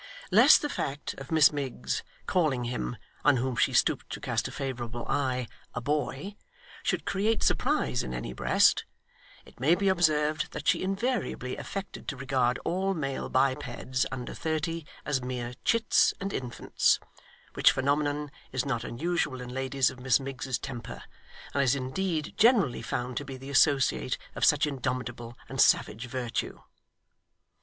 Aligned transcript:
Lest 0.31 0.63
the 0.63 0.67
fact 0.69 1.13
of 1.19 1.31
Miss 1.31 1.51
Miggs 1.51 2.01
calling 2.25 2.63
him, 2.63 2.97
on 3.23 3.37
whom 3.37 3.55
she 3.55 3.71
stooped 3.71 4.09
to 4.09 4.19
cast 4.19 4.47
a 4.47 4.51
favourable 4.51 5.05
eye, 5.07 5.47
a 5.75 5.79
boy, 5.79 6.35
should 6.81 7.05
create 7.05 7.43
surprise 7.43 8.01
in 8.01 8.11
any 8.11 8.33
breast, 8.33 8.83
it 9.45 9.59
may 9.59 9.75
be 9.75 9.89
observed 9.89 10.53
that 10.53 10.67
she 10.67 10.81
invariably 10.81 11.55
affected 11.55 12.07
to 12.07 12.17
regard 12.17 12.57
all 12.65 12.95
male 12.95 13.29
bipeds 13.29 14.07
under 14.11 14.33
thirty 14.33 14.85
as 15.05 15.21
mere 15.21 15.53
chits 15.63 16.15
and 16.19 16.33
infants; 16.33 16.99
which 17.53 17.71
phenomenon 17.71 18.31
is 18.51 18.65
not 18.65 18.83
unusual 18.83 19.39
in 19.39 19.49
ladies 19.53 19.91
of 19.91 19.99
Miss 19.99 20.19
Miggs's 20.19 20.57
temper, 20.57 21.03
and 21.53 21.61
is 21.61 21.75
indeed 21.75 22.33
generally 22.37 22.81
found 22.81 23.17
to 23.17 23.23
be 23.23 23.37
the 23.37 23.51
associate 23.51 24.17
of 24.33 24.43
such 24.45 24.65
indomitable 24.65 25.37
and 25.47 25.61
savage 25.61 26.07
virtue. 26.07 26.59